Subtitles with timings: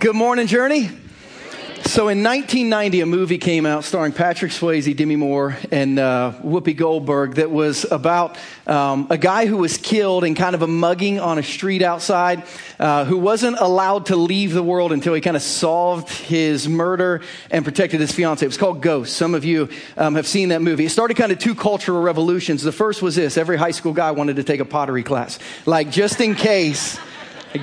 [0.00, 0.88] Good morning, Journey.
[1.84, 6.74] So in 1990, a movie came out starring Patrick Swayze, Demi Moore, and uh, Whoopi
[6.74, 11.20] Goldberg that was about um, a guy who was killed in kind of a mugging
[11.20, 12.44] on a street outside,
[12.78, 17.20] uh, who wasn't allowed to leave the world until he kind of solved his murder
[17.50, 18.42] and protected his fiance.
[18.42, 19.14] It was called Ghost.
[19.14, 20.86] Some of you um, have seen that movie.
[20.86, 22.62] It started kind of two cultural revolutions.
[22.62, 25.90] The first was this: every high school guy wanted to take a pottery class, like
[25.90, 26.98] just in case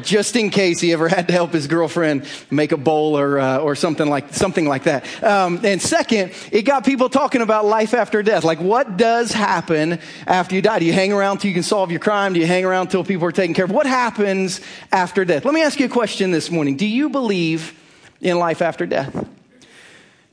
[0.01, 3.57] just in case he ever had to help his girlfriend make a bowl or, uh,
[3.59, 5.23] or something like, something like that.
[5.23, 8.43] Um, and second, it got people talking about life after death.
[8.43, 10.79] Like, what does happen after you die?
[10.79, 12.33] Do you hang around till you can solve your crime?
[12.33, 13.71] Do you hang around till people are taken care of?
[13.71, 14.61] What happens
[14.91, 15.45] after death?
[15.45, 16.77] Let me ask you a question this morning.
[16.77, 17.73] Do you believe
[18.21, 19.27] in life after death?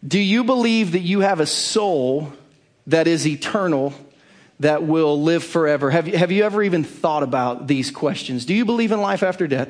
[0.07, 2.33] Do you believe that you have a soul
[2.87, 3.95] that is eternal
[4.61, 5.91] that will live forever.
[5.91, 8.47] Have you, have you ever even thought about these questions?
[8.47, 9.69] Do you believe in life after death?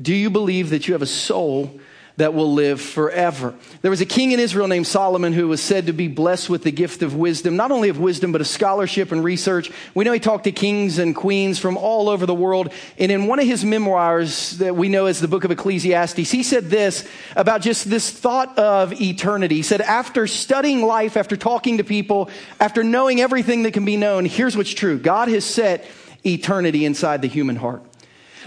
[0.00, 1.80] Do you believe that you have a soul
[2.16, 3.54] that will live forever.
[3.82, 6.62] There was a king in Israel named Solomon who was said to be blessed with
[6.62, 9.70] the gift of wisdom, not only of wisdom, but of scholarship and research.
[9.94, 12.72] We know he talked to kings and queens from all over the world.
[12.98, 16.42] And in one of his memoirs that we know as the book of Ecclesiastes, he
[16.42, 19.56] said this about just this thought of eternity.
[19.56, 23.96] He said, after studying life, after talking to people, after knowing everything that can be
[23.96, 24.98] known, here's what's true.
[24.98, 25.86] God has set
[26.24, 27.82] eternity inside the human heart.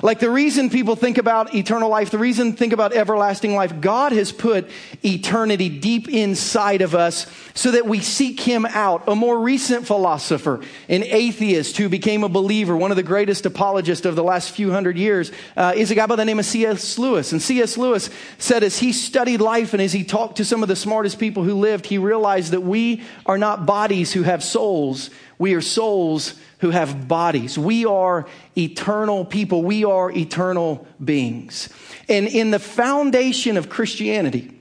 [0.01, 4.11] Like the reason people think about eternal life, the reason think about everlasting life, God
[4.11, 4.69] has put
[5.03, 9.03] eternity deep inside of us so that we seek Him out.
[9.07, 14.05] A more recent philosopher, an atheist who became a believer, one of the greatest apologists
[14.05, 16.97] of the last few hundred years, uh, is a guy by the name of C.S.
[16.97, 17.31] Lewis.
[17.31, 17.77] And C.S.
[17.77, 21.19] Lewis said as he studied life and as he talked to some of the smartest
[21.19, 25.11] people who lived, he realized that we are not bodies who have souls.
[25.37, 26.33] We are souls
[26.63, 27.59] who have bodies.
[27.59, 28.25] We are
[28.57, 29.63] eternal people.
[29.63, 31.67] We are eternal beings.
[32.07, 34.57] And in the foundation of Christianity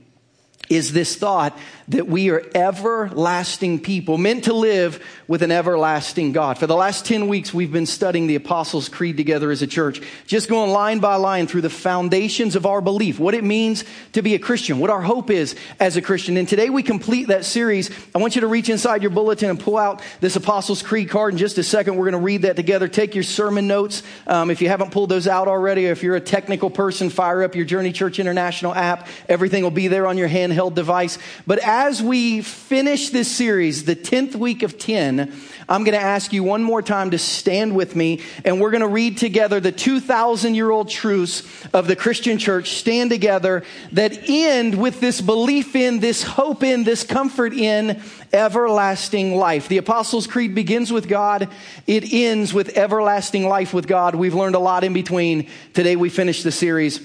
[0.67, 1.57] is this thought
[1.89, 6.57] that we are everlasting people, meant to live with an everlasting God.
[6.57, 10.01] For the last 10 weeks, we've been studying the Apostles' Creed together as a church,
[10.25, 14.21] just going line by line through the foundations of our belief, what it means to
[14.21, 16.37] be a Christian, what our hope is as a Christian.
[16.37, 17.89] And today we complete that series.
[18.13, 21.33] I want you to reach inside your bulletin and pull out this Apostles' Creed card
[21.33, 21.95] in just a second.
[21.95, 22.87] We're going to read that together.
[22.87, 24.03] Take your sermon notes.
[24.27, 27.43] Um, if you haven't pulled those out already, or if you're a technical person, fire
[27.43, 29.07] up your Journey Church International app.
[29.27, 31.17] Everything will be there on your handheld device.
[31.47, 35.33] But as we finish this series, the 10th week of 10,
[35.67, 38.81] I'm going to ask you one more time to stand with me and we're going
[38.81, 41.41] to read together the 2,000 year old truths
[41.73, 46.83] of the Christian church stand together that end with this belief in, this hope in,
[46.83, 47.99] this comfort in
[48.31, 49.67] everlasting life.
[49.67, 51.49] The Apostles' Creed begins with God.
[51.87, 54.13] It ends with everlasting life with God.
[54.13, 55.49] We've learned a lot in between.
[55.73, 57.01] Today we finish the series.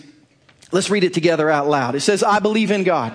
[0.73, 1.95] Let's read it together out loud.
[1.95, 3.15] It says, I believe in God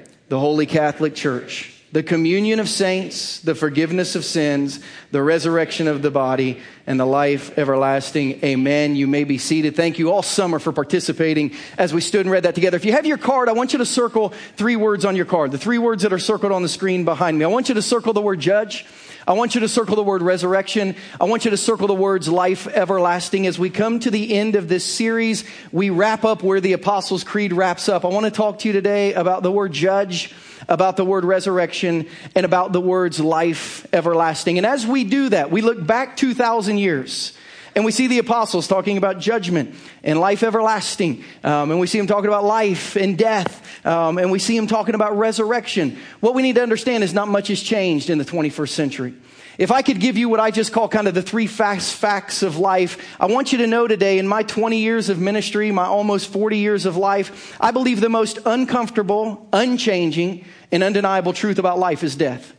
[0.31, 4.79] the Holy Catholic Church, the communion of saints, the forgiveness of sins,
[5.11, 8.41] the resurrection of the body, and the life everlasting.
[8.41, 8.95] Amen.
[8.95, 9.75] You may be seated.
[9.75, 12.77] Thank you all summer for participating as we stood and read that together.
[12.77, 15.51] If you have your card, I want you to circle three words on your card.
[15.51, 17.43] The three words that are circled on the screen behind me.
[17.43, 18.85] I want you to circle the word judge.
[19.27, 20.95] I want you to circle the word resurrection.
[21.19, 23.45] I want you to circle the words life everlasting.
[23.45, 27.23] As we come to the end of this series, we wrap up where the Apostles'
[27.23, 28.03] Creed wraps up.
[28.03, 30.33] I want to talk to you today about the word judge,
[30.67, 34.57] about the word resurrection, and about the words life everlasting.
[34.57, 37.33] And as we do that, we look back 2,000 years.
[37.75, 41.23] And we see the apostles talking about judgment and life everlasting.
[41.43, 43.85] Um, and we see them talking about life and death.
[43.85, 45.97] Um, and we see them talking about resurrection.
[46.19, 49.13] What we need to understand is not much has changed in the 21st century.
[49.57, 52.41] If I could give you what I just call kind of the three facts, facts
[52.41, 55.85] of life, I want you to know today in my 20 years of ministry, my
[55.85, 61.79] almost 40 years of life, I believe the most uncomfortable, unchanging, and undeniable truth about
[61.79, 62.53] life is death.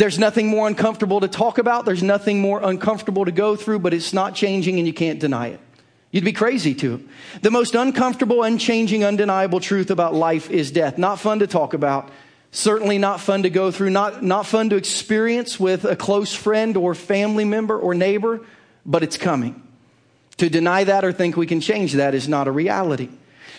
[0.00, 1.84] There's nothing more uncomfortable to talk about.
[1.84, 5.48] There's nothing more uncomfortable to go through, but it's not changing and you can't deny
[5.48, 5.60] it.
[6.10, 7.06] You'd be crazy to.
[7.42, 10.96] The most uncomfortable, unchanging, undeniable truth about life is death.
[10.96, 12.08] Not fun to talk about.
[12.50, 13.90] Certainly not fun to go through.
[13.90, 18.40] Not, not fun to experience with a close friend or family member or neighbor,
[18.86, 19.62] but it's coming.
[20.38, 23.10] To deny that or think we can change that is not a reality.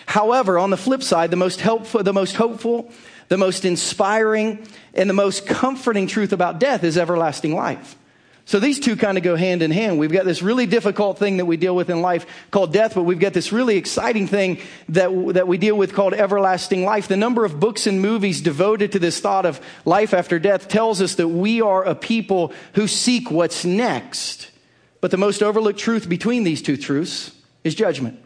[0.07, 2.91] However, on the flip side, the most helpful, the most hopeful,
[3.31, 4.61] the most inspiring,
[4.93, 7.95] and the most comforting truth about death is everlasting life.
[8.43, 9.97] So these two kind of go hand in hand.
[9.99, 13.03] We've got this really difficult thing that we deal with in life called death, but
[13.03, 17.07] we've got this really exciting thing that, that we deal with called everlasting life.
[17.07, 21.01] The number of books and movies devoted to this thought of life after death tells
[21.01, 24.51] us that we are a people who seek what's next.
[24.99, 27.33] But the most overlooked truth between these two truths
[27.63, 28.19] is judgment.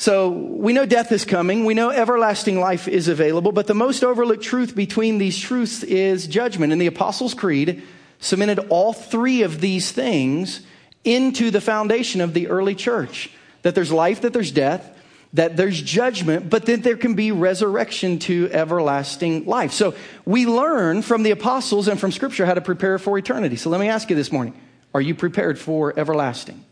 [0.00, 1.66] So we know death is coming.
[1.66, 6.26] We know everlasting life is available, but the most overlooked truth between these truths is
[6.26, 6.72] judgment.
[6.72, 7.82] And the Apostles' Creed,
[8.18, 10.62] cemented all three of these things
[11.04, 13.28] into the foundation of the early church
[13.60, 14.90] that there's life, that there's death,
[15.34, 19.72] that there's judgment, but that there can be resurrection to everlasting life.
[19.72, 19.94] So
[20.24, 23.56] we learn from the apostles and from scripture how to prepare for eternity.
[23.56, 24.58] So let me ask you this morning
[24.94, 26.64] are you prepared for everlasting?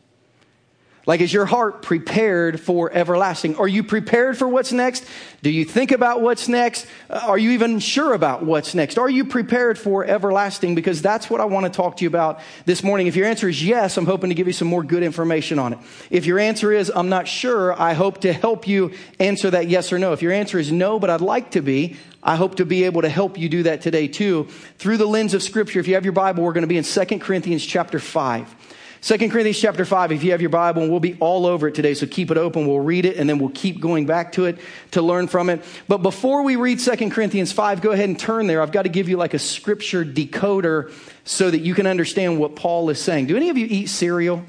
[1.08, 3.56] Like, is your heart prepared for everlasting?
[3.56, 5.06] Are you prepared for what's next?
[5.40, 6.86] Do you think about what's next?
[7.08, 8.98] Uh, are you even sure about what's next?
[8.98, 10.74] Are you prepared for everlasting?
[10.74, 13.06] Because that's what I want to talk to you about this morning.
[13.06, 15.72] If your answer is yes, I'm hoping to give you some more good information on
[15.72, 15.78] it.
[16.10, 19.90] If your answer is I'm not sure, I hope to help you answer that yes
[19.94, 20.12] or no.
[20.12, 23.00] If your answer is no, but I'd like to be, I hope to be able
[23.00, 25.80] to help you do that today too through the lens of scripture.
[25.80, 28.56] If you have your Bible, we're going to be in 2 Corinthians chapter 5.
[29.00, 31.74] 2 Corinthians chapter 5, if you have your Bible, and we'll be all over it
[31.74, 32.66] today, so keep it open.
[32.66, 34.58] We'll read it, and then we'll keep going back to it
[34.92, 35.64] to learn from it.
[35.86, 38.60] But before we read 2 Corinthians 5, go ahead and turn there.
[38.60, 40.92] I've got to give you like a scripture decoder
[41.24, 43.26] so that you can understand what Paul is saying.
[43.26, 44.44] Do any of you eat cereal?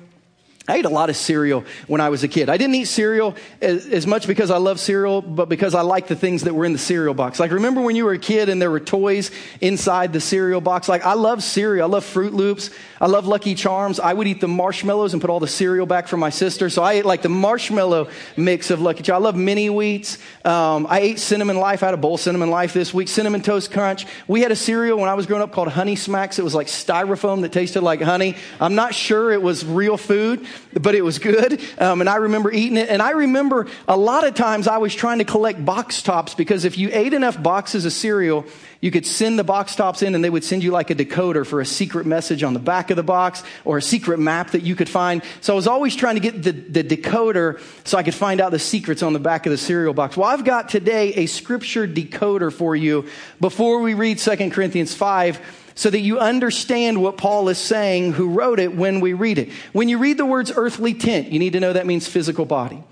[0.70, 2.50] I ate a lot of cereal when I was a kid.
[2.50, 6.10] I didn't eat cereal as, as, much because I love cereal, but because I liked
[6.10, 7.40] the things that were in the cereal box.
[7.40, 9.32] Like, remember when you were a kid and there were toys
[9.62, 10.88] inside the cereal box?
[10.88, 11.90] Like, I love cereal.
[11.90, 12.70] I love Froot Loops.
[13.02, 14.00] I love Lucky Charms.
[14.00, 16.70] I would eat the marshmallows and put all the cereal back for my sister.
[16.70, 19.22] So I ate like the marshmallow mix of Lucky Charms.
[19.22, 20.18] I love mini wheats.
[20.46, 21.82] Um, I ate cinnamon life.
[21.82, 23.08] I had a bowl cinnamon life this week.
[23.08, 24.06] Cinnamon toast crunch.
[24.28, 26.38] We had a cereal when I was growing up called Honey Smacks.
[26.38, 28.36] It was like styrofoam that tasted like honey.
[28.60, 31.62] I'm not sure it was real food but it was good.
[31.78, 32.90] Um, and I remember eating it.
[32.90, 36.66] And I remember a lot of times I was trying to collect box tops because
[36.66, 38.46] if you ate enough boxes of cereal,
[38.82, 41.46] you could send the box tops in and they would send you like a decoder
[41.46, 44.62] for a secret message on the back of the box or a secret map that
[44.62, 45.22] you could find.
[45.42, 48.52] So I was always trying to get the, the decoder so I could find out
[48.52, 50.16] the secrets on the back of the cereal box.
[50.16, 53.08] Well, I've got today a scripture decoder for you
[53.42, 58.32] before we read 2 Corinthians 5 so that you understand what Paul is saying, who
[58.32, 59.50] wrote it when we read it.
[59.72, 62.84] When you read the words earthly tent, you need to know that means physical body.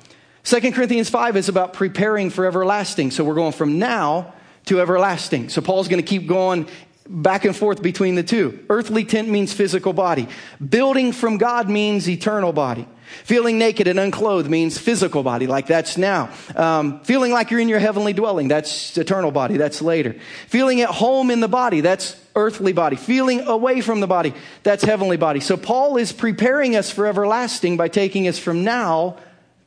[0.45, 3.11] 2 Corinthians 5 is about preparing for everlasting.
[3.11, 4.33] So we're going from now
[4.67, 5.49] to everlasting.
[5.49, 6.65] So Paul's going to keep going
[7.09, 8.65] back and forth between the two.
[8.69, 10.29] Earthly tent means physical body.
[10.65, 12.87] Building from God means eternal body.
[13.23, 16.29] Feeling naked and unclothed means physical body, like that's now.
[16.55, 20.15] Um, feeling like you're in your heavenly dwelling, that's eternal body, that's later.
[20.47, 22.95] Feeling at home in the body, that's earthly body.
[22.95, 24.33] Feeling away from the body,
[24.63, 25.39] that's heavenly body.
[25.39, 29.17] So Paul is preparing us for everlasting by taking us from now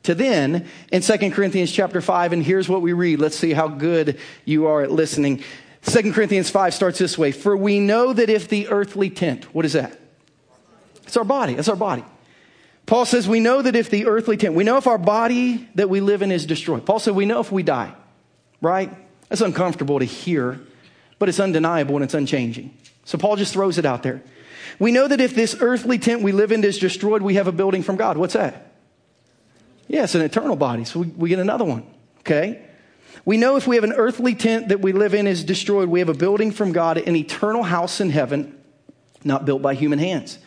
[0.03, 2.33] to then in 2 Corinthians chapter 5.
[2.33, 3.19] And here's what we read.
[3.19, 5.43] Let's see how good you are at listening.
[5.83, 9.65] 2 Corinthians 5 starts this way For we know that if the earthly tent, what
[9.65, 9.99] is that?
[11.03, 11.55] It's our body.
[11.55, 12.05] It's our body.
[12.85, 15.89] Paul says, We know that if the earthly tent, we know if our body that
[15.89, 16.85] we live in is destroyed.
[16.85, 17.93] Paul said, We know if we die,
[18.61, 18.91] right?
[19.29, 20.59] That's uncomfortable to hear,
[21.19, 22.75] but it's undeniable and it's unchanging.
[23.05, 24.21] So Paul just throws it out there.
[24.79, 27.51] We know that if this earthly tent we live in is destroyed, we have a
[27.51, 28.17] building from God.
[28.17, 28.73] What's that?
[29.87, 30.85] Yeah, it's an eternal body.
[30.85, 31.85] So we, we get another one,
[32.19, 32.65] okay?
[33.25, 35.99] We know if we have an earthly tent that we live in is destroyed, we
[35.99, 38.57] have a building from God, an eternal house in heaven,
[39.23, 40.39] not built by human hands.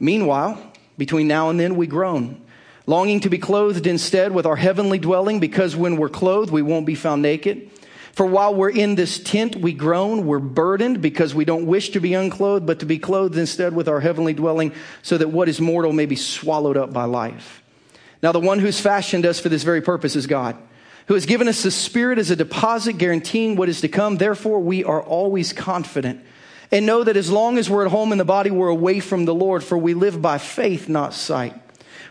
[0.00, 0.67] Meanwhile,
[0.98, 2.42] between now and then, we groan,
[2.86, 6.84] longing to be clothed instead with our heavenly dwelling, because when we're clothed, we won't
[6.84, 7.70] be found naked.
[8.12, 12.00] For while we're in this tent, we groan, we're burdened because we don't wish to
[12.00, 15.60] be unclothed, but to be clothed instead with our heavenly dwelling, so that what is
[15.60, 17.62] mortal may be swallowed up by life.
[18.20, 20.56] Now, the one who's fashioned us for this very purpose is God,
[21.06, 24.16] who has given us the Spirit as a deposit guaranteeing what is to come.
[24.16, 26.20] Therefore, we are always confident
[26.70, 29.24] and know that as long as we're at home in the body, we're away from
[29.24, 31.54] the Lord, for we live by faith, not sight.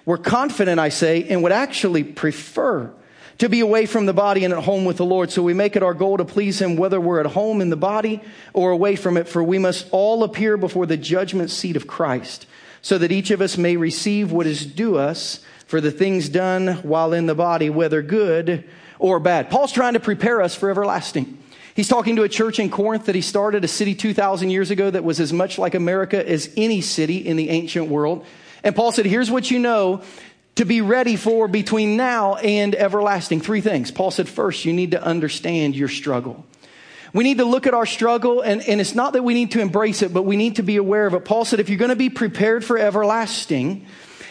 [0.05, 2.91] We're confident, I say, and would actually prefer
[3.39, 5.31] to be away from the body and at home with the Lord.
[5.31, 7.75] So we make it our goal to please Him, whether we're at home in the
[7.75, 8.21] body
[8.53, 12.47] or away from it, for we must all appear before the judgment seat of Christ,
[12.81, 16.75] so that each of us may receive what is due us for the things done
[16.77, 18.63] while in the body, whether good
[18.97, 19.49] or bad.
[19.49, 21.37] Paul's trying to prepare us for everlasting.
[21.77, 24.89] He's talking to a church in Corinth that he started, a city 2,000 years ago
[24.89, 28.25] that was as much like America as any city in the ancient world.
[28.63, 30.01] And Paul said, Here's what you know
[30.55, 33.41] to be ready for between now and everlasting.
[33.41, 33.91] Three things.
[33.91, 36.43] Paul said, first, you need to understand your struggle.
[37.13, 39.61] We need to look at our struggle, and, and it's not that we need to
[39.61, 41.25] embrace it, but we need to be aware of it.
[41.25, 43.85] Paul said, if you're going to be prepared for everlasting,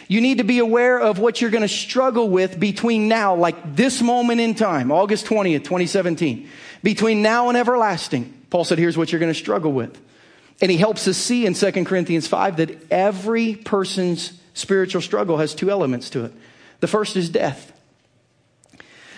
[0.09, 3.77] you need to be aware of what you're going to struggle with between now, like
[3.77, 6.49] this moment in time, August 20th, 2017.
[6.83, 9.99] Between now and everlasting, Paul said, here's what you're going to struggle with.
[10.61, 15.53] And he helps us see in 2 Corinthians 5 that every person's spiritual struggle has
[15.53, 16.33] two elements to it.
[16.79, 17.71] The first is death.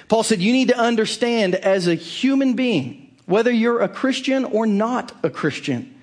[0.07, 4.65] Paul said, You need to understand as a human being, whether you're a Christian or
[4.65, 5.95] not a Christian,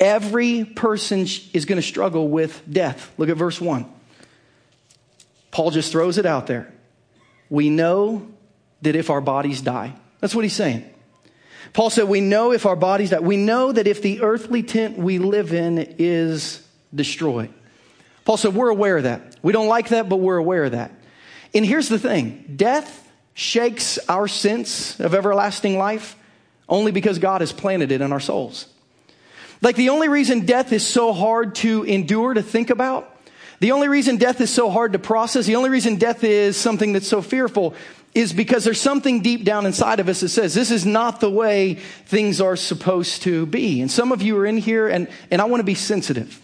[0.00, 1.20] every person
[1.52, 3.12] is going to struggle with death.
[3.18, 3.86] Look at verse 1.
[5.50, 6.72] Paul just throws it out there.
[7.50, 8.28] We know
[8.82, 10.88] that if our bodies die, that's what he's saying.
[11.72, 13.20] Paul said, We know if our bodies die.
[13.20, 17.52] We know that if the earthly tent we live in is destroyed.
[18.24, 19.36] Paul said, We're aware of that.
[19.42, 20.92] We don't like that, but we're aware of that.
[21.54, 26.16] And here's the thing death shakes our sense of everlasting life
[26.68, 28.66] only because God has planted it in our souls.
[29.62, 33.14] Like the only reason death is so hard to endure, to think about,
[33.60, 36.92] the only reason death is so hard to process, the only reason death is something
[36.92, 37.74] that's so fearful
[38.14, 41.30] is because there's something deep down inside of us that says this is not the
[41.30, 41.74] way
[42.06, 43.80] things are supposed to be.
[43.80, 46.40] And some of you are in here, and, and I want to be sensitive.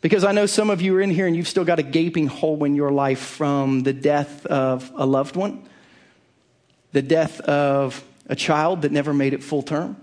[0.00, 2.26] Because I know some of you are in here and you've still got a gaping
[2.26, 5.68] hole in your life from the death of a loved one,
[6.92, 9.96] the death of a child that never made it full term,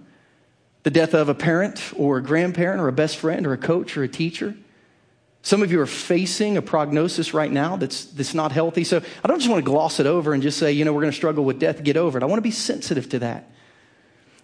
[0.84, 3.98] the death of a parent or a grandparent or a best friend or a coach
[3.98, 4.56] or a teacher.
[5.48, 8.84] Some of you are facing a prognosis right now that's, that's not healthy.
[8.84, 11.00] So I don't just want to gloss it over and just say, you know, we're
[11.00, 12.22] going to struggle with death, get over it.
[12.22, 13.50] I want to be sensitive to that.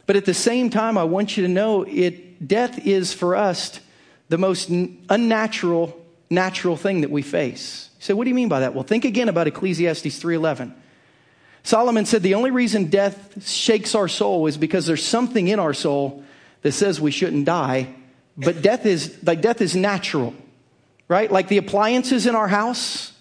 [0.05, 3.81] But at the same time, I want you to know it, death is for us
[4.29, 7.89] the most unnatural, natural thing that we face.
[7.99, 8.73] Say, what do you mean by that?
[8.73, 10.73] Well, think again about Ecclesiastes 3.11.
[11.63, 15.73] Solomon said the only reason death shakes our soul is because there's something in our
[15.73, 16.23] soul
[16.61, 17.93] that says we shouldn't die,
[18.37, 20.33] but death is, like death is natural,
[21.07, 21.31] right?
[21.31, 23.13] Like the appliances in our house,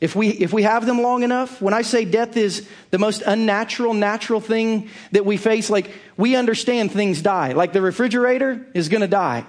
[0.00, 3.22] if we, if we have them long enough, when I say death is the most
[3.22, 7.52] unnatural, natural thing that we face, like we understand things die.
[7.52, 9.44] Like the refrigerator is gonna die.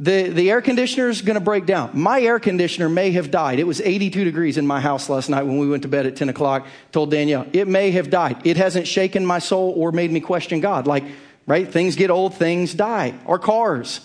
[0.00, 1.90] The, the air conditioner is going to break down.
[1.92, 3.58] My air conditioner may have died.
[3.58, 6.16] It was 82 degrees in my house last night when we went to bed at
[6.16, 6.66] 10 o'clock.
[6.90, 8.40] Told Danielle, it may have died.
[8.44, 10.86] It hasn't shaken my soul or made me question God.
[10.86, 11.04] Like,
[11.46, 11.70] right?
[11.70, 13.12] Things get old, things die.
[13.26, 14.00] Our cars.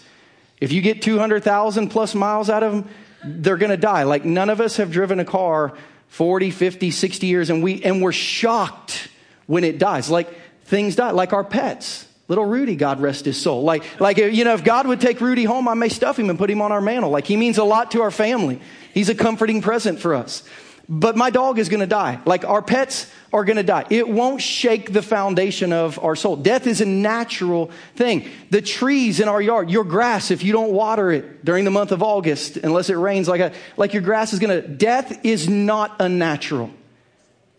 [0.59, 2.89] If you get 200,000 plus miles out of them,
[3.23, 4.03] they're going to die.
[4.03, 8.01] Like, none of us have driven a car 40, 50, 60 years and we, and
[8.01, 9.09] we're shocked
[9.47, 10.09] when it dies.
[10.09, 10.33] Like,
[10.63, 11.11] things die.
[11.11, 12.07] Like our pets.
[12.27, 13.63] Little Rudy, God rest his soul.
[13.63, 16.39] Like, like, you know, if God would take Rudy home, I may stuff him and
[16.39, 17.11] put him on our mantle.
[17.11, 18.59] Like, he means a lot to our family.
[18.93, 20.43] He's a comforting present for us.
[20.87, 22.19] But my dog is going to die.
[22.25, 23.85] Like, our pets are going to die.
[23.89, 26.35] It won't shake the foundation of our soul.
[26.35, 28.29] Death is a natural thing.
[28.51, 31.91] The trees in our yard, your grass, if you don't water it during the month
[31.91, 35.49] of August, unless it rains like a, like your grass is going to, death is
[35.49, 36.69] not unnatural,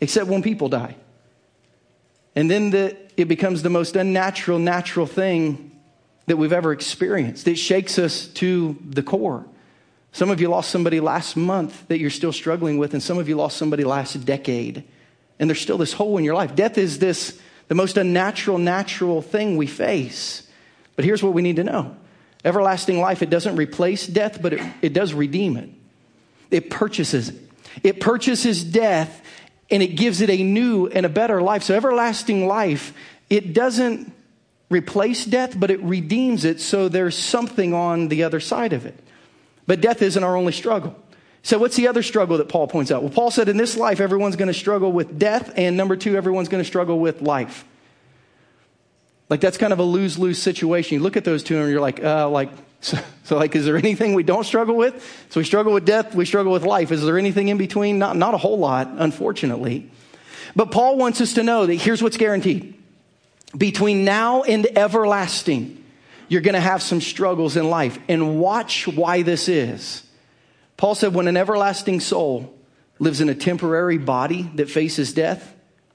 [0.01, 0.95] except when people die.
[2.37, 5.73] And then the, it becomes the most unnatural, natural thing
[6.27, 7.49] that we've ever experienced.
[7.49, 9.47] It shakes us to the core.
[10.17, 13.29] Some of you lost somebody last month that you're still struggling with, and some of
[13.29, 14.83] you lost somebody last decade,
[15.39, 16.55] and there's still this hole in your life.
[16.55, 20.49] Death is this, the most unnatural, natural thing we face.
[20.95, 21.99] But here's what we need to know
[22.47, 25.69] everlasting life, it doesn't replace death, but it, it does redeem it.
[26.51, 27.37] It purchases it.
[27.83, 29.23] It purchases death
[29.71, 31.63] and it gives it a new and a better life.
[31.63, 32.95] So, everlasting life,
[33.29, 34.15] it doesn't
[34.71, 38.99] replace death, but it redeems it so there's something on the other side of it.
[39.67, 40.97] But death isn't our only struggle.
[41.43, 43.03] So, what's the other struggle that Paul points out?
[43.03, 46.17] Well, Paul said in this life, everyone's going to struggle with death, and number two,
[46.17, 47.65] everyone's going to struggle with life.
[49.29, 50.95] Like, that's kind of a lose lose situation.
[50.95, 53.77] You look at those two and you're like, uh, like, so, so, like, is there
[53.77, 54.95] anything we don't struggle with?
[55.31, 56.93] So we struggle with death, we struggle with life.
[56.93, 57.99] Is there anything in between?
[57.99, 59.91] Not, not a whole lot, unfortunately.
[60.55, 62.75] But Paul wants us to know that here's what's guaranteed.
[63.57, 65.85] Between now and everlasting,
[66.29, 67.99] you're going to have some struggles in life.
[68.09, 70.03] And watch why this is.
[70.77, 72.55] Paul said, when an everlasting soul
[72.99, 75.55] lives in a temporary body that faces death,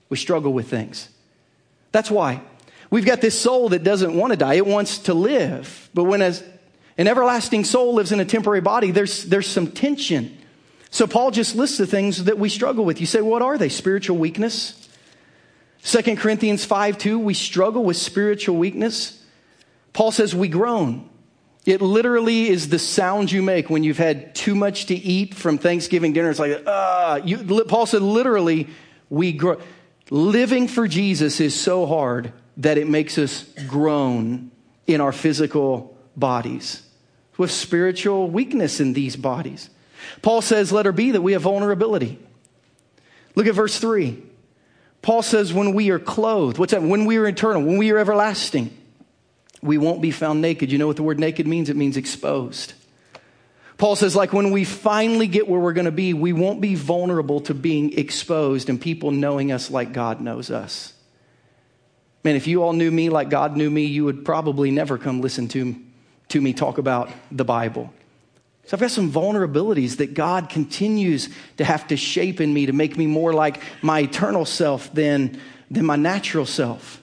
[0.09, 1.09] we struggle with things.
[1.91, 2.41] That's why.
[2.89, 5.89] We've got this soul that doesn't want to die, it wants to live.
[5.93, 10.37] But when an everlasting soul lives in a temporary body, there's, there's some tension.
[10.89, 12.99] So Paul just lists the things that we struggle with.
[12.99, 13.69] You say, what are they?
[13.69, 14.77] Spiritual weakness.
[15.83, 19.20] 2 Corinthians 5 2, we struggle with spiritual weakness.
[19.93, 21.09] Paul says we groan.
[21.65, 25.57] It literally is the sound you make when you've had too much to eat from
[25.57, 26.29] Thanksgiving dinner.
[26.29, 28.67] It's like, ah, uh, Paul said, literally,
[29.09, 29.61] we groan.
[30.09, 34.51] Living for Jesus is so hard that it makes us groan
[34.87, 36.83] in our physical bodies
[37.37, 39.69] with spiritual weakness in these bodies.
[40.21, 42.19] Paul says, let her be that we have vulnerability.
[43.35, 44.21] Look at verse 3.
[45.01, 46.83] Paul says, when we are clothed, what's that?
[46.83, 48.75] When we are eternal, when we are everlasting,
[49.61, 50.71] we won't be found naked.
[50.71, 51.69] You know what the word naked means?
[51.69, 52.73] It means exposed.
[53.77, 56.75] Paul says, like when we finally get where we're going to be, we won't be
[56.75, 60.93] vulnerable to being exposed and people knowing us like God knows us.
[62.23, 65.21] Man, if you all knew me like God knew me, you would probably never come
[65.21, 65.75] listen to,
[66.29, 67.91] to me talk about the Bible.
[68.65, 72.73] So I've got some vulnerabilities that God continues to have to shape in me to
[72.73, 75.41] make me more like my eternal self than,
[75.71, 77.01] than my natural self.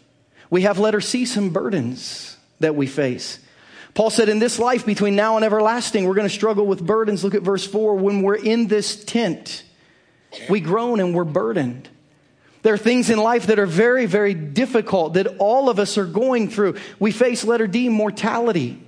[0.48, 3.38] We have, let her see, some burdens that we face.
[3.94, 7.24] Paul said, in this life between now and everlasting, we're going to struggle with burdens.
[7.24, 7.96] Look at verse 4.
[7.96, 9.64] When we're in this tent,
[10.48, 11.88] we groan and we're burdened.
[12.62, 16.04] There are things in life that are very, very difficult that all of us are
[16.04, 16.76] going through.
[16.98, 18.82] We face, letter D, mortality.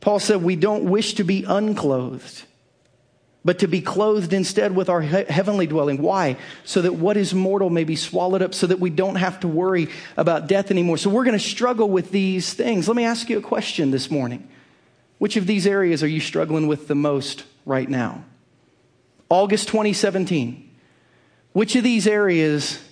[0.00, 2.44] Paul said, We don't wish to be unclothed
[3.46, 6.02] but to be clothed instead with our he- heavenly dwelling.
[6.02, 6.36] Why?
[6.64, 9.48] So that what is mortal may be swallowed up, so that we don't have to
[9.48, 10.98] worry about death anymore.
[10.98, 12.88] So we're going to struggle with these things.
[12.88, 14.48] Let me ask you a question this morning.
[15.18, 18.24] Which of these areas are you struggling with the most right now?
[19.28, 20.68] August 2017.
[21.52, 22.82] Which of these areas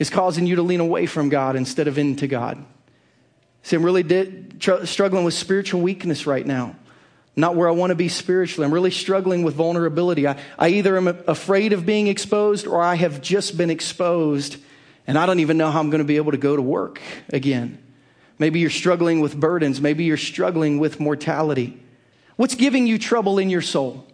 [0.00, 2.62] is causing you to lean away from God instead of into God?
[3.62, 6.74] See, I'm really di- tr- struggling with spiritual weakness right now
[7.38, 8.66] not where I want to be spiritually.
[8.66, 10.26] I'm really struggling with vulnerability.
[10.26, 14.56] I, I either am afraid of being exposed or I have just been exposed
[15.06, 17.00] and I don't even know how I'm going to be able to go to work
[17.30, 17.82] again.
[18.38, 19.80] Maybe you're struggling with burdens.
[19.80, 21.80] Maybe you're struggling with mortality.
[22.36, 24.06] What's giving you trouble in your soul?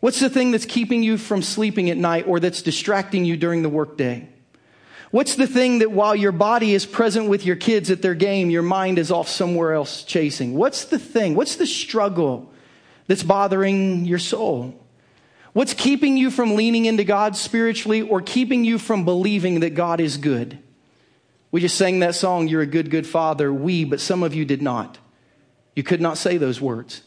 [0.00, 3.62] What's the thing that's keeping you from sleeping at night or that's distracting you during
[3.62, 4.28] the workday?
[5.10, 8.50] What's the thing that while your body is present with your kids at their game,
[8.50, 10.54] your mind is off somewhere else chasing?
[10.54, 11.34] What's the thing?
[11.34, 12.52] What's the struggle
[13.06, 14.74] that's bothering your soul?
[15.54, 20.00] What's keeping you from leaning into God spiritually or keeping you from believing that God
[20.00, 20.58] is good?
[21.50, 23.50] We just sang that song, You're a Good, Good Father.
[23.50, 24.98] We, but some of you did not.
[25.74, 27.02] You could not say those words.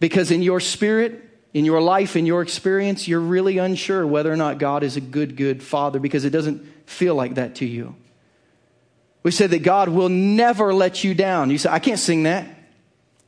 [0.00, 4.36] Because in your spirit, in your life, in your experience, you're really unsure whether or
[4.36, 7.94] not God is a good, good father because it doesn't feel like that to you.
[9.22, 11.50] We said that God will never let you down.
[11.50, 12.48] You say, I can't sing that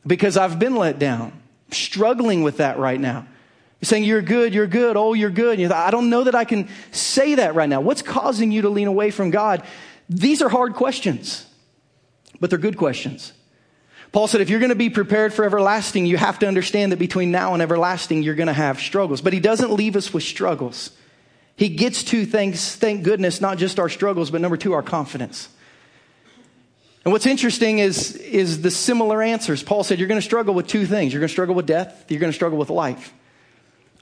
[0.06, 1.32] because I've been let down.
[1.32, 3.26] I'm struggling with that right now.
[3.80, 5.58] You're saying, You're good, you're good, oh, you're good.
[5.58, 7.80] You're, I don't know that I can say that right now.
[7.80, 9.64] What's causing you to lean away from God?
[10.08, 11.46] These are hard questions,
[12.40, 13.32] but they're good questions.
[14.10, 16.98] Paul said, if you're going to be prepared for everlasting, you have to understand that
[16.98, 19.20] between now and everlasting, you're going to have struggles.
[19.20, 20.92] But he doesn't leave us with struggles.
[21.58, 25.48] He gets to things, thank goodness, not just our struggles, but number two, our confidence.
[27.04, 29.62] And what's interesting is, is the similar answers.
[29.62, 31.12] Paul said, You're going to struggle with two things.
[31.12, 33.12] You're going to struggle with death, you're going to struggle with life.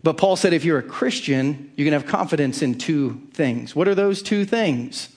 [0.03, 3.75] But Paul said, if you're a Christian, you're going to have confidence in two things.
[3.75, 5.09] What are those two things?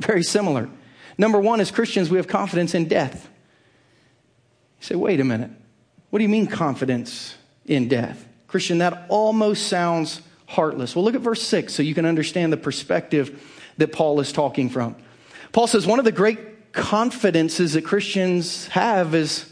[0.00, 0.68] Very similar.
[1.16, 3.28] Number one, as Christians, we have confidence in death.
[4.80, 5.50] You say, wait a minute.
[6.10, 8.26] What do you mean confidence in death?
[8.48, 10.20] Christian, that almost sounds
[10.54, 10.94] heartless.
[10.94, 13.42] Well, look at verse 6 so you can understand the perspective
[13.76, 14.96] that Paul is talking from.
[15.52, 19.50] Paul says one of the great confidences that Christians have is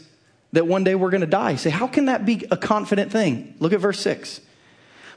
[0.51, 1.55] that one day we're going to die.
[1.55, 3.55] say, how can that be a confident thing?
[3.59, 4.41] Look at verse 6.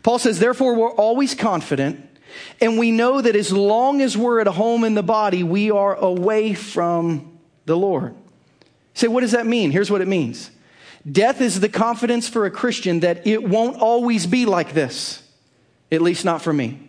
[0.03, 2.09] Paul says, therefore, we're always confident,
[2.61, 5.95] and we know that as long as we're at home in the body, we are
[5.95, 8.15] away from the Lord.
[8.95, 9.73] say, what does that mean?
[9.73, 10.51] Here's what it means
[11.11, 15.23] Death is the confidence for a Christian that it won't always be like this
[15.91, 16.87] at least not for me.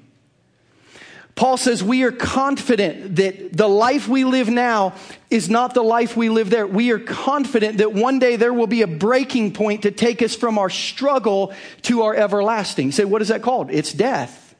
[1.38, 4.96] Paul says we are confident that the life we live now
[5.30, 6.66] is not the life we live there.
[6.66, 10.36] We are confident that one day there will be a breaking point to take us
[10.36, 12.92] from our struggle to our everlasting.
[12.92, 13.70] say, what is that called?
[13.70, 14.56] It's death.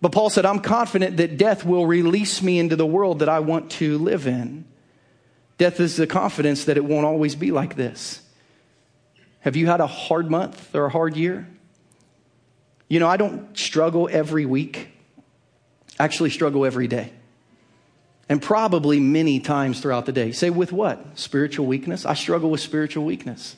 [0.00, 3.40] But Paul said, I'm confident that death will release me into the world that I
[3.40, 4.64] want to live in.
[5.58, 8.22] Death is the confidence that it won't always be like this.
[9.40, 11.48] Have you had a hard month or a hard year?
[12.88, 14.88] You know, I don't struggle every week.
[15.98, 17.12] I actually struggle every day.
[18.28, 20.32] And probably many times throughout the day.
[20.32, 21.18] Say, with what?
[21.18, 22.04] Spiritual weakness?
[22.04, 23.56] I struggle with spiritual weakness.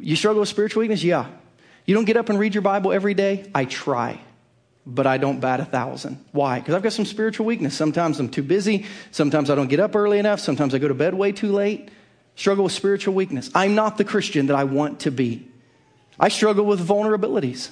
[0.00, 1.02] You struggle with spiritual weakness?
[1.02, 1.26] Yeah.
[1.86, 3.50] You don't get up and read your Bible every day?
[3.54, 4.20] I try.
[4.86, 6.24] but I don't bat a thousand.
[6.30, 6.60] Why?
[6.60, 7.74] Because I've got some spiritual weakness.
[7.74, 8.86] Sometimes I'm too busy.
[9.10, 10.38] Sometimes I don't get up early enough.
[10.38, 11.90] Sometimes I go to bed way too late.
[12.36, 13.50] Struggle with spiritual weakness.
[13.54, 15.48] I'm not the Christian that I want to be.
[16.18, 17.70] I struggle with vulnerabilities.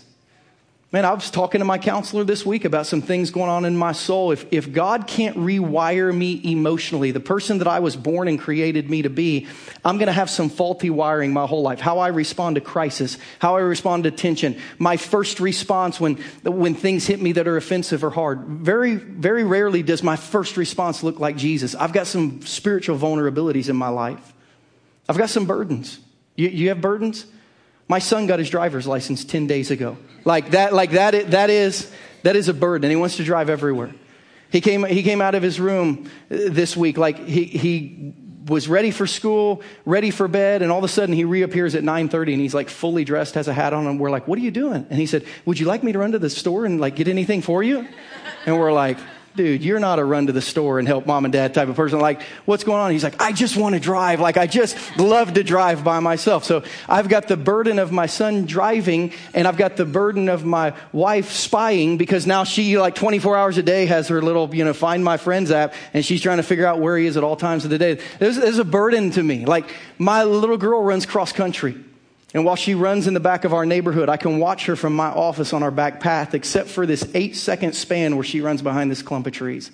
[0.95, 3.77] Man, I was talking to my counselor this week about some things going on in
[3.77, 4.31] my soul.
[4.31, 8.89] If, if God can't rewire me emotionally, the person that I was born and created
[8.89, 9.49] me to be,
[9.85, 11.81] I'm going to have some faulty wiring my whole life.
[11.81, 16.77] How I respond to crisis, how I respond to tension, my first response when, when
[16.77, 18.45] things hit me that are offensive or hard.
[18.45, 21.75] Very, very rarely does my first response look like Jesus.
[21.75, 24.33] I've got some spiritual vulnerabilities in my life.
[25.09, 25.99] I've got some burdens.
[26.37, 27.27] You, you have burdens?
[27.89, 29.97] My son got his driver's license 10 days ago.
[30.25, 31.91] Like that, like that, that is,
[32.23, 32.91] that is a burden.
[32.91, 33.93] He wants to drive everywhere.
[34.51, 38.15] He came, he came out of his room uh, this week, like he, he
[38.47, 41.83] was ready for school, ready for bed, and all of a sudden he reappears at
[41.83, 44.43] 9:30 and he's like fully dressed, has a hat on, and we're like, "What are
[44.43, 46.81] you doing?" And he said, "Would you like me to run to the store and
[46.81, 47.87] like get anything for you?"
[48.47, 48.99] And we're like,
[49.37, 51.75] dude, you're not a run to the store and help mom and dad type of
[51.75, 51.99] person.
[51.99, 52.93] Like, what's going on?
[52.93, 54.21] He's like, I just want to drive.
[54.21, 56.45] Like, I just love to drive by myself.
[56.45, 60.45] So I've got the burden of my son driving and I've got the burden of
[60.45, 64.65] my wife spying because now she, like 24 hours a day, has her little, you
[64.65, 67.25] know, find my friends app and she's trying to figure out where he is at
[67.25, 67.99] all times of the day.
[68.19, 69.47] There's, a burden to me.
[69.47, 69.65] Like,
[69.99, 71.77] my little girl runs cross country.
[72.35, 74.95] And while she runs in the back of our neighborhood, I can watch her from
[74.95, 78.61] my office on our back path, except for this eight second span where she runs
[78.61, 79.71] behind this clump of trees.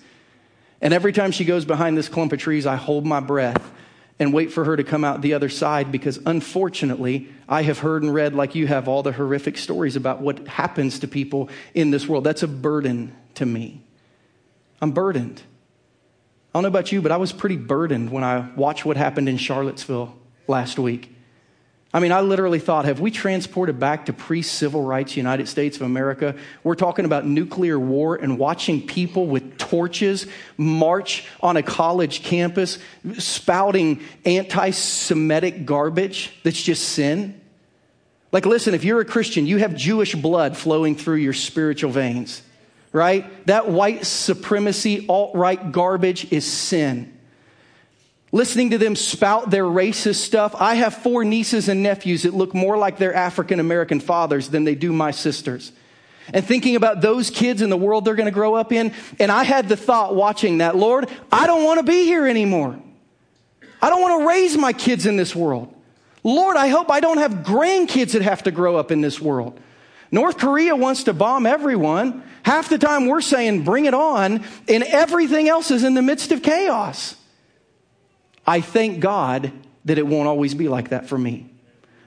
[0.82, 3.72] And every time she goes behind this clump of trees, I hold my breath
[4.18, 8.02] and wait for her to come out the other side because unfortunately, I have heard
[8.02, 11.90] and read, like you have, all the horrific stories about what happens to people in
[11.90, 12.24] this world.
[12.24, 13.82] That's a burden to me.
[14.82, 15.40] I'm burdened.
[16.52, 19.30] I don't know about you, but I was pretty burdened when I watched what happened
[19.30, 20.14] in Charlottesville
[20.46, 21.16] last week.
[21.92, 25.76] I mean, I literally thought, have we transported back to pre civil rights United States
[25.76, 26.36] of America?
[26.62, 32.78] We're talking about nuclear war and watching people with torches march on a college campus
[33.18, 37.40] spouting anti Semitic garbage that's just sin.
[38.30, 42.40] Like, listen, if you're a Christian, you have Jewish blood flowing through your spiritual veins,
[42.92, 43.44] right?
[43.46, 47.16] That white supremacy, alt right garbage is sin
[48.32, 50.54] listening to them spout their racist stuff.
[50.58, 54.64] I have four nieces and nephews that look more like their African American fathers than
[54.64, 55.72] they do my sisters.
[56.32, 58.92] And thinking about those kids in the world they're going to grow up in.
[59.18, 62.80] And I had the thought watching that, Lord, I don't want to be here anymore.
[63.82, 65.74] I don't want to raise my kids in this world.
[66.22, 69.58] Lord, I hope I don't have grandkids that have to grow up in this world.
[70.12, 72.22] North Korea wants to bomb everyone.
[72.42, 76.30] Half the time we're saying, bring it on, and everything else is in the midst
[76.32, 77.16] of chaos.
[78.46, 79.52] I thank God
[79.84, 81.50] that it won't always be like that for me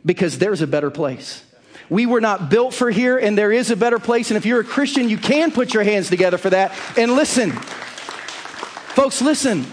[0.05, 1.43] because there's a better place.
[1.89, 4.31] We were not built for here, and there is a better place.
[4.31, 6.77] And if you're a Christian, you can put your hands together for that.
[6.97, 9.65] And listen, folks, listen.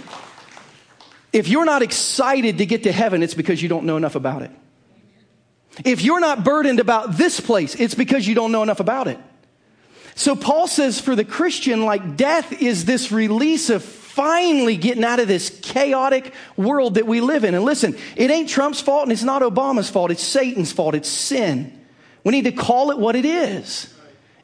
[1.33, 4.43] If you're not excited to get to heaven, it's because you don't know enough about
[4.43, 4.51] it.
[5.85, 9.19] If you're not burdened about this place, it's because you don't know enough about it.
[10.17, 15.21] So Paul says for the Christian, like death is this release of finally getting out
[15.21, 17.55] of this chaotic world that we live in.
[17.55, 20.11] And listen, it ain't Trump's fault and it's not Obama's fault.
[20.11, 20.95] It's Satan's fault.
[20.95, 21.79] It's sin.
[22.25, 23.93] We need to call it what it is.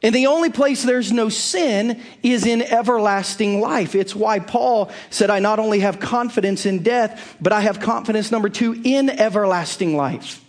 [0.03, 3.95] And the only place there's no sin is in everlasting life.
[3.95, 8.31] It's why Paul said, I not only have confidence in death, but I have confidence,
[8.31, 10.43] number two, in everlasting life.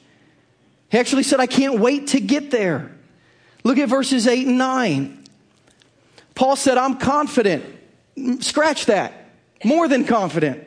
[0.90, 2.94] He actually said, I can't wait to get there.
[3.64, 5.24] Look at verses 8 and 9.
[6.34, 7.64] Paul said, I'm confident
[8.40, 9.12] Scratch that.
[9.64, 10.64] More than confident.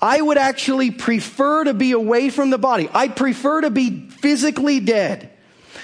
[0.00, 2.88] I would actually prefer to be away from the body.
[2.92, 5.30] I'd prefer to be physically dead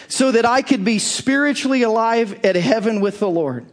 [0.09, 3.66] so that I could be spiritually alive at heaven with the Lord.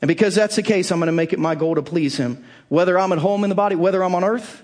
[0.00, 2.44] And because that's the case, I'm going to make it my goal to please Him.
[2.68, 4.62] Whether I'm at home in the body, whether I'm on earth,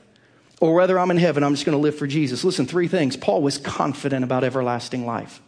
[0.61, 2.45] or whether I'm in heaven, I'm just going to live for Jesus.
[2.45, 3.17] Listen, three things.
[3.17, 5.41] Paul was confident about everlasting life.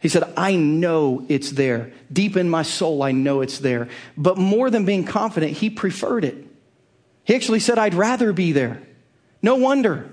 [0.00, 1.92] He said, I know it's there.
[2.12, 3.88] Deep in my soul, I know it's there.
[4.16, 6.36] But more than being confident, he preferred it.
[7.24, 8.80] He actually said, I'd rather be there.
[9.42, 10.10] No wonder.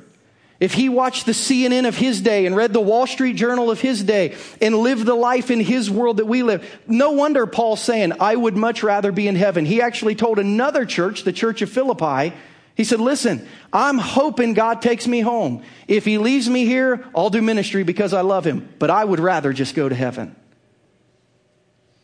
[0.59, 3.81] If he watched the CNN of his day and read the Wall Street Journal of
[3.81, 7.81] his day and lived the life in his world that we live, no wonder Paul's
[7.81, 9.65] saying, I would much rather be in heaven.
[9.65, 12.33] He actually told another church, the church of Philippi,
[12.75, 15.63] he said, Listen, I'm hoping God takes me home.
[15.87, 19.19] If He leaves me here, I'll do ministry because I love Him, but I would
[19.19, 20.35] rather just go to heaven.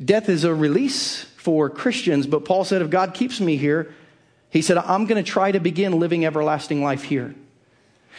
[0.03, 3.93] Death is a release for Christians, but Paul said, If God keeps me here,
[4.49, 7.35] he said, I'm going to try to begin living everlasting life here.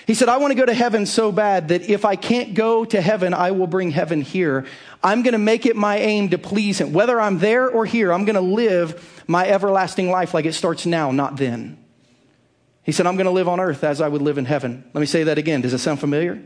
[0.07, 2.85] He said, I want to go to heaven so bad that if I can't go
[2.85, 4.65] to heaven, I will bring heaven here.
[5.03, 6.93] I'm going to make it my aim to please him.
[6.93, 10.87] Whether I'm there or here, I'm going to live my everlasting life like it starts
[10.87, 11.80] now, not then.
[12.91, 14.83] He said, I'm going to live on earth as I would live in heaven.
[14.93, 15.61] Let me say that again.
[15.61, 16.43] Does it sound familiar?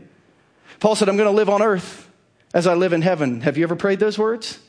[0.79, 2.07] Paul said, I'm going to live on earth
[2.53, 3.41] as I live in heaven.
[3.41, 4.59] Have you ever prayed those words?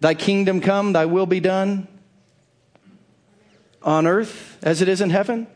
[0.00, 1.88] Thy kingdom come, thy will be done
[3.82, 5.46] on earth as it is in heaven.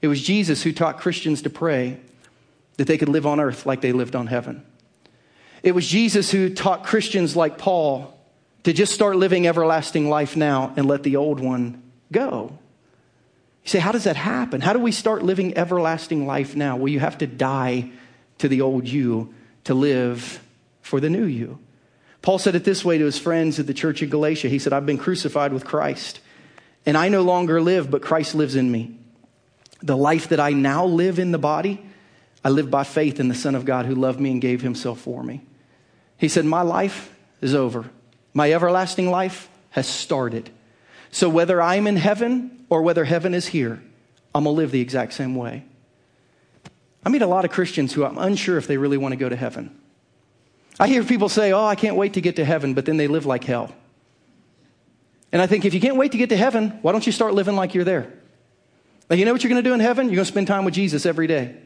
[0.00, 2.00] It was Jesus who taught Christians to pray
[2.78, 4.64] that they could live on earth like they lived on heaven.
[5.62, 8.18] It was Jesus who taught Christians like Paul
[8.62, 12.58] to just start living everlasting life now and let the old one go.
[13.68, 14.62] You say, how does that happen?
[14.62, 16.78] How do we start living everlasting life now?
[16.78, 17.90] Well, you have to die
[18.38, 20.42] to the old you to live
[20.80, 21.58] for the new you.
[22.22, 24.48] Paul said it this way to his friends at the church of Galatia.
[24.48, 26.20] He said, I've been crucified with Christ,
[26.86, 28.96] and I no longer live, but Christ lives in me.
[29.82, 31.84] The life that I now live in the body,
[32.42, 34.98] I live by faith in the Son of God who loved me and gave himself
[34.98, 35.42] for me.
[36.16, 37.84] He said, My life is over.
[38.32, 40.48] My everlasting life has started.
[41.10, 43.82] So whether I'm in heaven or whether heaven is here,
[44.34, 45.64] I'm going to live the exact same way.
[47.04, 49.28] I meet a lot of Christians who I'm unsure if they really want to go
[49.28, 49.76] to heaven.
[50.78, 53.08] I hear people say, Oh, I can't wait to get to heaven, but then they
[53.08, 53.74] live like hell.
[55.32, 57.34] And I think if you can't wait to get to heaven, why don't you start
[57.34, 58.12] living like you're there?
[59.10, 60.06] Like, you know what you're going to do in heaven?
[60.06, 61.56] You're going to spend time with Jesus every day.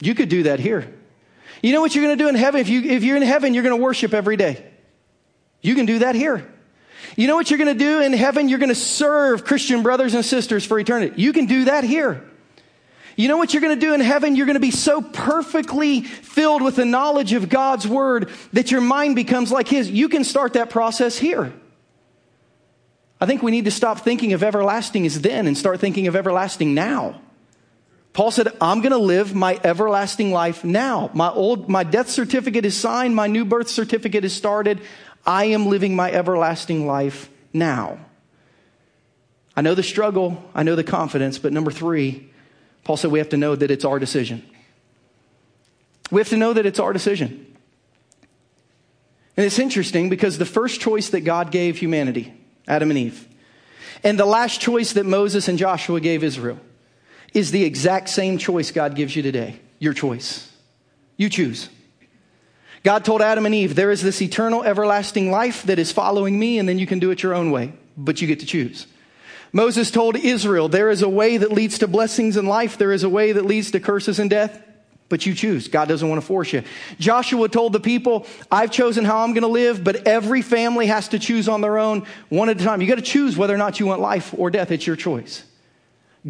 [0.00, 0.92] You could do that here.
[1.62, 2.60] You know what you're going to do in heaven?
[2.60, 4.64] If, you, if you're in heaven, you're going to worship every day.
[5.62, 6.46] You can do that here.
[7.16, 8.48] You know what you're going to do in heaven?
[8.48, 11.20] You're going to serve Christian brothers and sisters for eternity.
[11.20, 12.22] You can do that here.
[13.16, 14.36] You know what you're going to do in heaven?
[14.36, 18.82] You're going to be so perfectly filled with the knowledge of God's word that your
[18.82, 19.90] mind becomes like His.
[19.90, 21.54] You can start that process here.
[23.18, 26.14] I think we need to stop thinking of everlasting as then and start thinking of
[26.14, 27.22] everlasting now.
[28.12, 31.10] Paul said, I'm going to live my everlasting life now.
[31.12, 33.14] My old, my death certificate is signed.
[33.14, 34.80] My new birth certificate is started.
[35.26, 37.98] I am living my everlasting life now.
[39.56, 40.42] I know the struggle.
[40.54, 41.38] I know the confidence.
[41.38, 42.30] But number three,
[42.84, 44.44] Paul said we have to know that it's our decision.
[46.10, 47.56] We have to know that it's our decision.
[49.36, 52.32] And it's interesting because the first choice that God gave humanity,
[52.68, 53.28] Adam and Eve,
[54.04, 56.60] and the last choice that Moses and Joshua gave Israel,
[57.34, 59.60] is the exact same choice God gives you today.
[59.78, 60.50] Your choice.
[61.16, 61.68] You choose.
[62.86, 66.60] God told Adam and Eve, there is this eternal, everlasting life that is following me,
[66.60, 68.86] and then you can do it your own way, but you get to choose.
[69.52, 73.02] Moses told Israel, there is a way that leads to blessings in life, there is
[73.02, 74.62] a way that leads to curses and death,
[75.08, 75.66] but you choose.
[75.66, 76.62] God doesn't want to force you.
[77.00, 81.08] Joshua told the people, I've chosen how I'm going to live, but every family has
[81.08, 82.80] to choose on their own, one at a time.
[82.80, 84.70] You got to choose whether or not you want life or death.
[84.70, 85.42] It's your choice.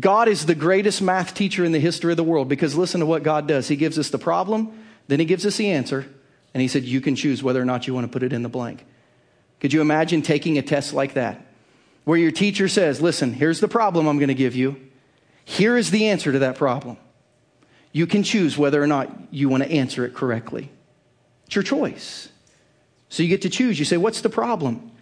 [0.00, 3.06] God is the greatest math teacher in the history of the world because listen to
[3.06, 3.68] what God does.
[3.68, 4.72] He gives us the problem,
[5.06, 6.06] then He gives us the answer,
[6.56, 8.42] and He said, You can choose whether or not you want to put it in
[8.42, 8.86] the blank.
[9.60, 11.46] Could you imagine taking a test like that?
[12.04, 14.80] Where your teacher says, Listen, here's the problem I'm going to give you.
[15.44, 16.96] Here is the answer to that problem.
[17.92, 20.70] You can choose whether or not you want to answer it correctly.
[21.44, 22.30] It's your choice.
[23.10, 23.78] So you get to choose.
[23.78, 24.92] You say, What's the problem?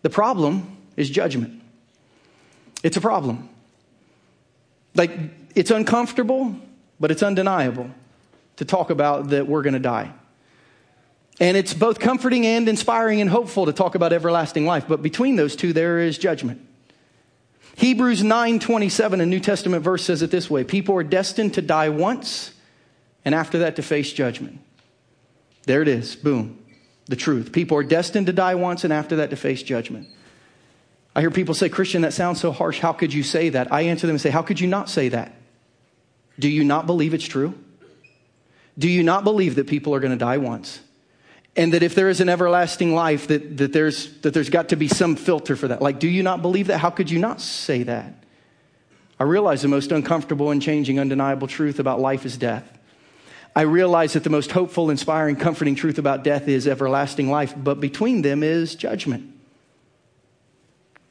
[0.00, 1.62] The problem is judgment.
[2.82, 3.50] It's a problem.
[4.94, 5.10] Like,
[5.54, 6.56] it's uncomfortable,
[6.98, 7.90] but it's undeniable
[8.56, 10.14] to talk about that we're going to die.
[11.40, 14.86] And it's both comforting and inspiring and hopeful to talk about everlasting life.
[14.86, 16.60] But between those two, there is judgment.
[17.76, 21.88] Hebrews 9:27, a New Testament verse says it this way: People are destined to die
[21.88, 22.52] once,
[23.24, 24.60] and after that to face judgment.
[25.66, 26.14] There it is.
[26.14, 26.58] Boom.
[27.06, 27.52] The truth.
[27.52, 30.08] People are destined to die once, and after that to face judgment.
[31.16, 32.80] I hear people say, Christian, that sounds so harsh.
[32.80, 33.72] How could you say that?
[33.72, 35.34] I answer them and say, How could you not say that?
[36.38, 37.54] Do you not believe it's true?
[38.76, 40.80] Do you not believe that people are going to die once?
[41.56, 44.76] And that if there is an everlasting life, that, that, there's, that there's got to
[44.76, 45.80] be some filter for that.
[45.80, 46.78] Like, do you not believe that?
[46.78, 48.24] How could you not say that?
[49.20, 52.68] I realize the most uncomfortable and changing, undeniable truth about life is death.
[53.54, 57.78] I realize that the most hopeful, inspiring, comforting truth about death is everlasting life, but
[57.78, 59.32] between them is judgment.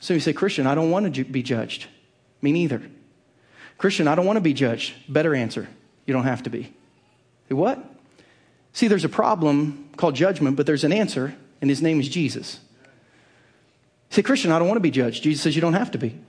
[0.02, 1.88] So you say, Christian, I don't want to be judged.
[2.42, 2.82] Me neither.
[3.78, 4.94] Christian, I don't want to be judged.
[5.08, 5.70] Better answer.
[6.06, 6.74] You don't have to be.
[7.48, 7.82] What?
[8.74, 12.60] See, there's a problem called judgment, but there's an answer, and his name is Jesus.
[14.10, 15.24] say, Christian, I don't want to be judged.
[15.24, 16.20] Jesus says you don't have to be.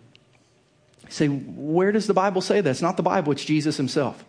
[1.08, 2.70] Say, where does the Bible say that?
[2.70, 4.24] It's not the Bible, it's Jesus himself.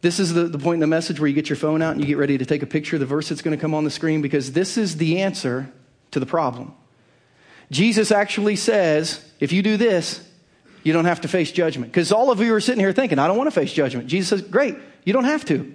[0.00, 2.00] This is the, the point in the message where you get your phone out and
[2.00, 3.84] you get ready to take a picture of the verse that's going to come on
[3.84, 5.72] the screen because this is the answer
[6.10, 6.74] to the problem.
[7.70, 10.26] Jesus actually says, if you do this,
[10.84, 11.92] You don't have to face judgment.
[11.92, 14.08] Because all of you are sitting here thinking, I don't want to face judgment.
[14.08, 15.72] Jesus says, Great, you don't have to.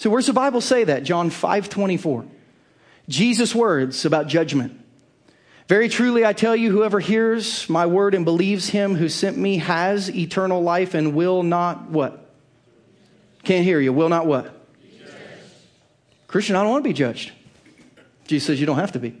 [0.00, 1.02] So where's the Bible say that?
[1.02, 2.24] John 5 24.
[3.06, 4.82] Jesus' words about judgment.
[5.68, 9.58] Very truly, I tell you, whoever hears my word and believes him who sent me
[9.58, 12.30] has eternal life and will not what?
[13.42, 13.92] Can't hear you.
[13.92, 14.66] Will not what?
[16.28, 17.32] Christian, I don't want to be judged.
[18.26, 19.20] Jesus says you don't have to be.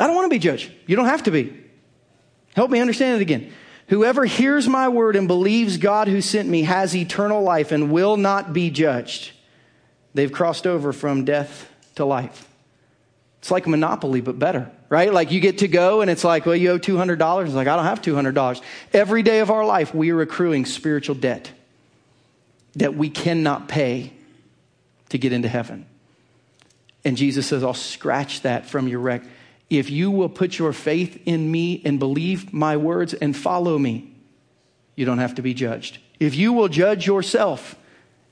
[0.00, 0.72] I don't want to be judged.
[0.88, 1.56] You don't have to be.
[2.56, 3.52] Help me understand it again.
[3.90, 8.16] Whoever hears my word and believes God who sent me has eternal life and will
[8.16, 9.34] not be judged.
[10.16, 12.48] They've crossed over from death to life.
[13.40, 15.12] It's like a monopoly, but better, right?
[15.12, 17.44] Like you get to go and it's like, well, you owe $200.
[17.44, 18.62] It's like, I don't have $200.
[18.94, 21.52] Every day of our life, we are accruing spiritual debt
[22.76, 24.14] that we cannot pay
[25.10, 25.84] to get into heaven.
[27.04, 29.28] And Jesus says, I'll scratch that from your record.
[29.68, 34.14] If you will put your faith in me and believe my words and follow me,
[34.94, 35.98] you don't have to be judged.
[36.18, 37.76] If you will judge yourself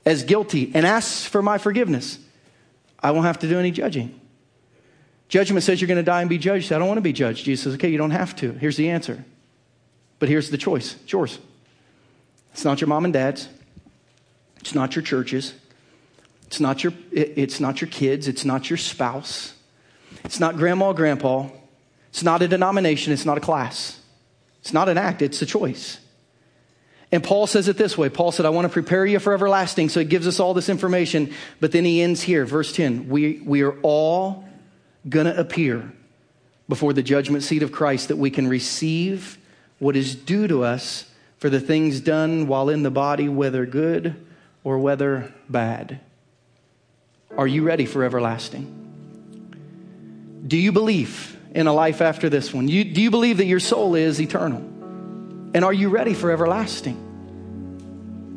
[0.05, 2.19] as guilty and asks for my forgiveness,
[2.99, 4.19] I won't have to do any judging.
[5.27, 6.71] Judgment says you're going to die and be judged.
[6.71, 7.45] I don't want to be judged.
[7.45, 8.51] Jesus says, okay, you don't have to.
[8.53, 9.23] Here's the answer.
[10.19, 11.39] But here's the choice it's yours.
[12.53, 13.49] It's not your mom and dad's,
[14.61, 15.53] it's not your church's,
[16.47, 19.55] it's not your, it's not your kids, it's not your spouse.
[20.23, 21.49] It's not grandma grandpa.
[22.09, 23.13] It's not a denomination.
[23.13, 23.99] It's not a class.
[24.61, 25.21] It's not an act.
[25.21, 25.99] It's a choice.
[27.15, 29.87] And Paul says it this way Paul said, I want to prepare you for everlasting.
[29.87, 31.33] So he gives us all this information.
[31.61, 33.07] But then he ends here, verse 10.
[33.07, 34.43] We, we are all
[35.07, 35.93] going to appear
[36.67, 39.37] before the judgment seat of Christ that we can receive
[39.79, 44.21] what is due to us for the things done while in the body, whether good
[44.65, 46.01] or whether bad.
[47.37, 48.81] Are you ready for everlasting?
[50.45, 52.67] Do you believe in a life after this one?
[52.67, 54.59] You, do you believe that your soul is eternal?
[55.53, 57.03] And are you ready for everlasting?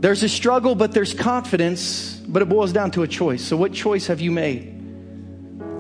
[0.01, 3.45] There's a struggle, but there's confidence, but it boils down to a choice.
[3.45, 4.75] So, what choice have you made?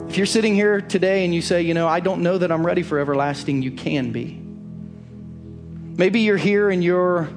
[0.09, 2.67] If you're sitting here today and you say, you know, I don't know that I'm
[2.67, 4.41] ready for everlasting, you can be.
[5.97, 7.29] Maybe you're here and you're,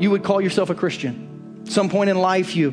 [0.00, 1.66] you would call yourself a Christian.
[1.66, 2.70] Some point in life, you,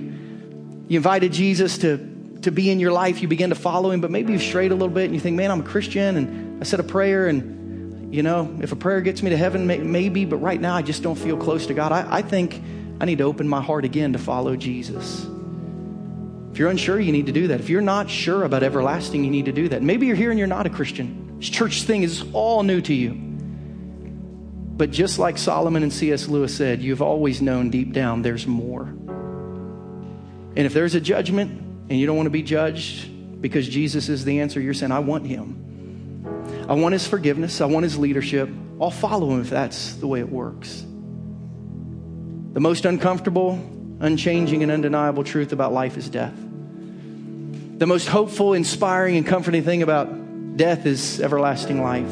[0.88, 2.14] you invited Jesus to
[2.44, 4.76] to be in your life, you begin to follow him, but maybe you've strayed a
[4.76, 8.14] little bit and you think, man, I'm a Christian and I said a prayer and,
[8.14, 11.04] you know, if a prayer gets me to heaven, maybe, but right now I just
[11.04, 11.92] don't feel close to God.
[11.92, 12.62] I, I think
[13.04, 15.28] I need to open my heart again to follow Jesus.
[16.54, 17.60] If you're unsure, you need to do that.
[17.60, 19.84] If you're not sure about everlasting, you need to do that.
[19.84, 21.38] Maybe you're here and you're not a Christian.
[21.38, 23.12] This church thing is all new to you.
[23.12, 26.30] But just like Solomon and C.S.
[26.30, 28.84] Lewis said, you've always known deep down there's more.
[28.84, 31.52] And if there's a judgment,
[31.90, 35.00] and you don't want to be judged because Jesus is the answer, you're saying, I
[35.00, 36.66] want him.
[36.70, 37.60] I want his forgiveness.
[37.60, 38.48] I want his leadership.
[38.80, 40.86] I'll follow him if that's the way it works.
[42.54, 43.60] The most uncomfortable,
[44.00, 46.36] unchanging, and undeniable truth about life is death.
[46.36, 52.12] The most hopeful, inspiring, and comforting thing about death is everlasting life.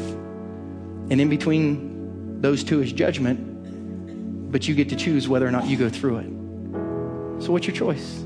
[1.10, 5.66] And in between those two is judgment, but you get to choose whether or not
[5.66, 7.44] you go through it.
[7.44, 8.24] So, what's your choice?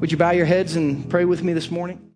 [0.00, 2.08] Would you bow your heads and pray with me this morning?